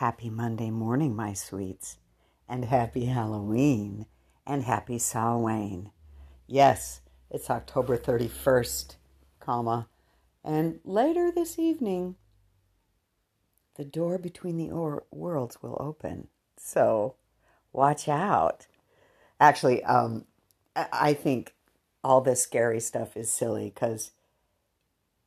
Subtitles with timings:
[0.00, 1.96] Happy Monday morning, my sweets,
[2.46, 4.04] and happy Halloween,
[4.46, 5.90] and happy Samhain.
[6.46, 7.00] Yes,
[7.30, 8.96] it's October 31st,
[9.40, 9.88] comma,
[10.44, 12.16] and later this evening,
[13.76, 16.28] the door between the or- worlds will open.
[16.58, 17.14] So,
[17.72, 18.66] watch out.
[19.40, 20.26] Actually, um,
[20.74, 21.54] I think
[22.04, 24.10] all this scary stuff is silly because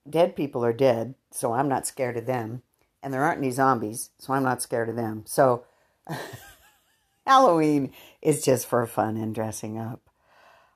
[0.07, 2.61] dead people are dead, so I'm not scared of them.
[3.01, 5.23] And there aren't any zombies, so I'm not scared of them.
[5.25, 5.63] So
[7.25, 10.01] Halloween is just for fun and dressing up.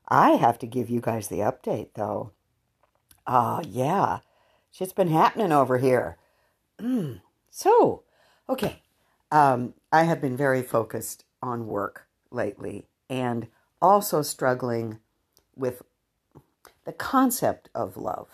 [0.07, 2.31] I have to give you guys the update, though.
[3.25, 4.19] Ah, uh, yeah.
[4.71, 6.17] Shit's been happening over here.
[6.79, 7.21] Mm.
[7.49, 8.03] So,
[8.49, 8.81] okay.
[9.31, 13.47] Um, I have been very focused on work lately and
[13.81, 14.99] also struggling
[15.55, 15.81] with
[16.85, 18.29] the concept of love.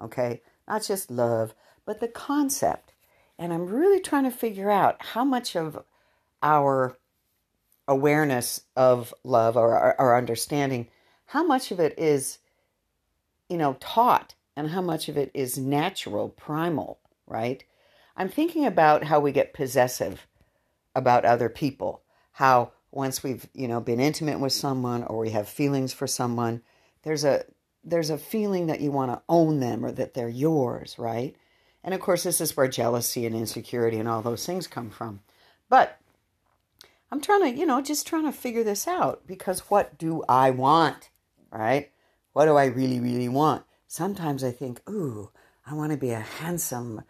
[0.00, 0.42] Okay?
[0.66, 1.54] Not just love,
[1.84, 2.91] but the concept.
[3.38, 5.82] And I'm really trying to figure out how much of
[6.42, 6.96] our
[7.88, 10.88] awareness of love or our, understanding,
[11.26, 12.38] how much of it is,
[13.48, 17.64] you know, taught and how much of it is natural, primal, right?
[18.16, 20.26] I'm thinking about how we get possessive
[20.94, 25.48] about other people, how once we've, you know, been intimate with someone or we have
[25.48, 26.62] feelings for someone,
[27.02, 27.44] there's a
[27.84, 31.34] there's a feeling that you want to own them or that they're yours, right?
[31.84, 35.20] And of course, this is where jealousy and insecurity and all those things come from.
[35.68, 35.98] But
[37.10, 40.50] I'm trying to, you know, just trying to figure this out because what do I
[40.50, 41.10] want,
[41.50, 41.90] right?
[42.32, 43.64] What do I really, really want?
[43.86, 45.30] Sometimes I think, ooh,
[45.66, 47.02] I want to be a handsome,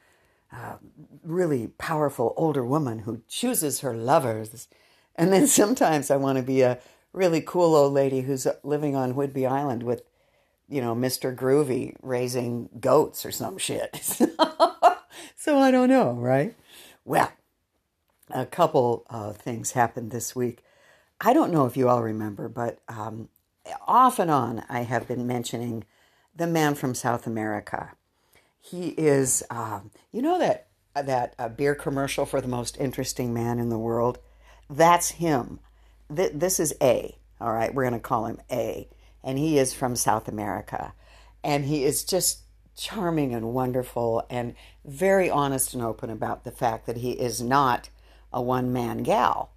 [0.52, 0.76] uh,
[1.22, 4.68] really powerful older woman who chooses her lovers.
[5.14, 6.80] And then sometimes I want to be a
[7.12, 10.02] really cool old lady who's living on Whidbey Island with
[10.68, 11.34] you know, Mr.
[11.34, 13.96] Groovy raising goats or some shit.
[15.36, 16.55] so I don't know, right?
[17.05, 17.32] Well,
[18.30, 20.62] a couple uh, things happened this week.
[21.20, 23.28] I don't know if you all remember, but um,
[23.86, 25.84] off and on I have been mentioning
[26.34, 27.92] the man from South America.
[28.61, 33.58] He is, um, you know that that uh, beer commercial for the most interesting man
[33.58, 34.18] in the world.
[34.68, 35.58] That's him.
[36.14, 37.17] Th- this is A.
[37.40, 38.89] All right, we're going to call him A
[39.24, 40.94] and he is from South America.
[41.44, 42.40] And he is just
[42.77, 47.90] charming and wonderful and very honest and open about the fact that he is not
[48.32, 49.52] a one man gal.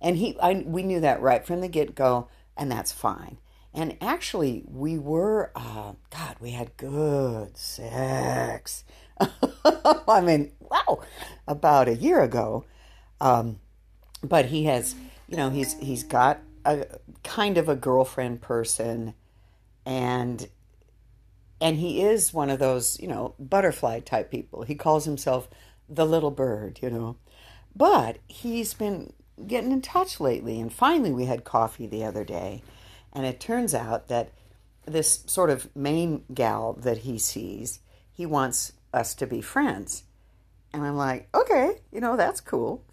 [0.00, 3.38] And he, I, we knew that right from the get go, and that's fine.
[3.72, 8.84] And actually, we were, uh, God, we had good sex.
[10.08, 11.00] I mean, wow,
[11.48, 12.64] about a year ago.
[13.20, 13.60] Um,
[14.22, 14.94] but he has,
[15.28, 16.86] you know, he's he's got a
[17.22, 19.14] kind of a girlfriend person
[19.84, 20.48] and
[21.60, 24.62] and he is one of those, you know, butterfly type people.
[24.62, 25.48] He calls himself
[25.88, 27.16] the little bird, you know.
[27.76, 29.12] But he's been
[29.46, 32.62] getting in touch lately and finally we had coffee the other day
[33.12, 34.30] and it turns out that
[34.86, 37.80] this sort of main gal that he sees,
[38.12, 40.04] he wants us to be friends.
[40.72, 42.84] And I'm like, okay, you know, that's cool.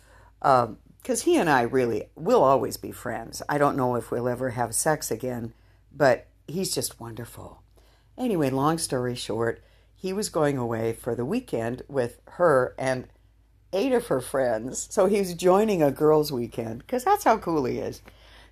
[0.42, 3.42] Um, because he and I really will always be friends.
[3.50, 5.54] I don't know if we'll ever have sex again,
[5.96, 7.62] but he's just wonderful.
[8.18, 9.62] Anyway, long story short,
[9.96, 13.08] he was going away for the weekend with her and
[13.74, 14.88] eight of her friends.
[14.92, 18.02] So he's joining a girls' weekend because that's how cool he is.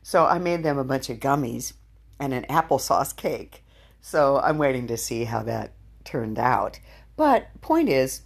[0.04, 1.74] So I made them a bunch of gummies
[2.20, 3.64] and an applesauce cake.
[4.02, 5.74] So I'm waiting to see how that
[6.06, 6.80] turned out.
[7.16, 8.22] But point is,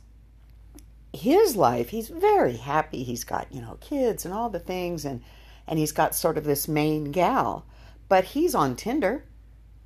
[1.14, 3.04] his life, he's very happy.
[3.04, 5.22] He's got, you know, kids and all the things and
[5.68, 7.66] and he's got sort of this main gal.
[8.10, 9.24] But he's on Tinder.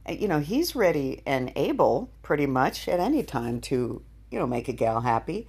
[0.08, 4.47] Uh, you know, he's ready and able pretty much at any time to, you know,
[4.47, 5.47] make a gal happy.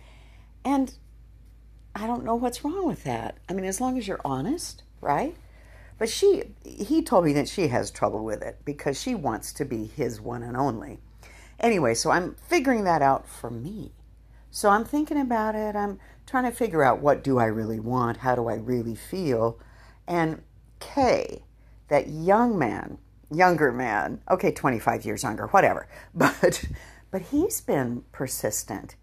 [0.64, 0.92] And
[1.94, 3.38] I don't know what's wrong with that.
[3.48, 5.36] I mean, as long as you're honest, right?
[5.98, 9.64] But she he told me that she has trouble with it because she wants to
[9.64, 10.98] be his one and only.
[11.58, 13.92] Anyway, so I'm figuring that out for me.
[14.56, 15.76] So I'm thinking about it.
[15.76, 18.16] I'm trying to figure out what do I really want?
[18.16, 19.60] How do I really feel?
[20.08, 20.40] And
[20.80, 21.42] Kay,
[21.88, 22.96] that young man,
[23.30, 26.64] younger man, okay, 25 years younger, whatever, but
[27.10, 28.96] but he's been persistent.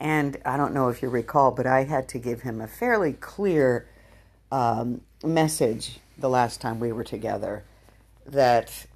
[0.00, 3.12] And I don't know if you recall, but I had to give him a fairly
[3.12, 3.90] clear
[4.50, 7.62] um, message the last time we were together
[8.24, 8.86] that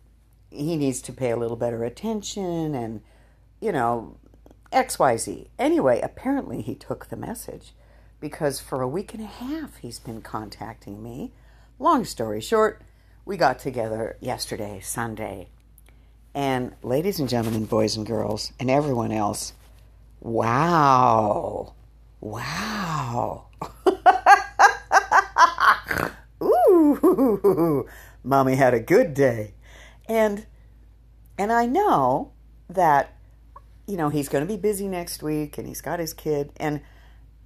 [0.48, 3.02] he needs to pay a little better attention and,
[3.60, 4.16] you know,
[4.72, 5.48] XYZ.
[5.58, 7.72] Anyway, apparently he took the message
[8.20, 11.32] because for a week and a half he's been contacting me.
[11.78, 12.82] Long story short,
[13.24, 15.48] we got together yesterday, Sunday.
[16.34, 19.52] And ladies and gentlemen, boys and girls, and everyone else,
[20.20, 21.74] wow.
[22.20, 23.46] Wow.
[26.42, 27.86] Ooh,
[28.24, 29.54] mommy had a good day.
[30.08, 30.46] And
[31.36, 32.32] and I know
[32.69, 33.14] that
[33.87, 36.81] you know, he's going to be busy next week and he's got his kid and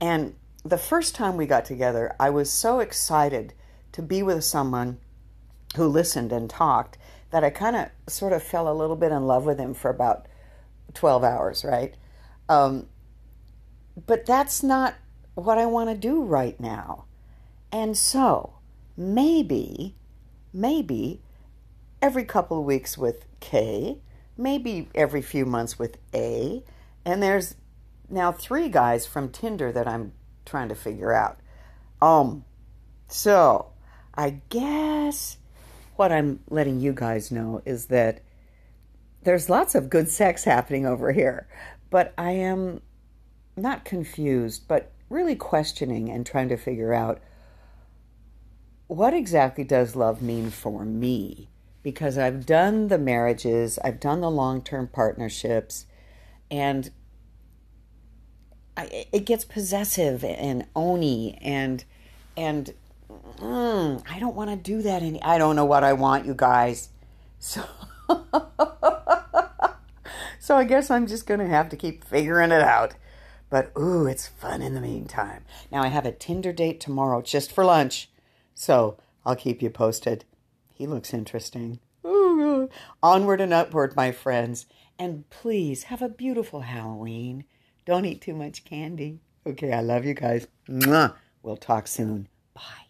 [0.00, 0.34] and
[0.68, 3.54] the first time we got together, I was so excited
[3.92, 4.98] to be with someone
[5.76, 6.98] who listened and talked
[7.30, 9.90] that I kind of sort of fell a little bit in love with him for
[9.90, 10.26] about
[10.94, 11.94] 12 hours, right?
[12.48, 12.86] Um,
[14.06, 14.94] but that's not
[15.34, 17.04] what I want to do right now.
[17.72, 18.54] And so
[18.96, 19.94] maybe,
[20.52, 21.20] maybe
[22.00, 23.98] every couple of weeks with K,
[24.36, 26.62] maybe every few months with A,
[27.04, 27.54] and there's
[28.08, 30.12] now three guys from Tinder that I'm
[30.44, 31.38] trying to figure out.
[32.00, 32.44] Um,
[33.08, 33.72] so
[34.14, 35.38] I guess
[35.96, 38.22] what I'm letting you guys know is that
[39.22, 41.48] there's lots of good sex happening over here,
[41.90, 42.80] but I am
[43.56, 47.20] not confused, but really questioning and trying to figure out
[48.86, 51.48] what exactly does love mean for me?
[51.86, 55.86] Because I've done the marriages, I've done the long term partnerships,
[56.50, 56.90] and
[58.76, 61.84] I, it gets possessive and ony and
[62.36, 62.74] and
[63.38, 66.34] mm, I don't want to do that any I don't know what I want you
[66.34, 66.88] guys.
[67.38, 67.62] So
[70.40, 72.94] so I guess I'm just going to have to keep figuring it out.
[73.48, 75.44] But ooh it's fun in the meantime.
[75.70, 78.10] Now I have a Tinder date tomorrow just for lunch
[78.56, 80.24] so I'll keep you posted
[80.76, 82.68] he looks interesting ooh,
[83.02, 84.66] onward and upward my friends
[84.98, 87.44] and please have a beautiful Halloween
[87.86, 89.20] don't eat too much candy.
[89.46, 90.48] Okay, I love you guys.
[90.68, 91.14] Mwah.
[91.42, 92.26] We'll talk soon.
[92.52, 92.85] Bye.